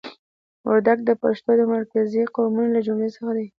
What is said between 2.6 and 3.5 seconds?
له جملې څخه دي.